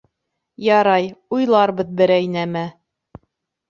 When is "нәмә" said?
2.41-2.69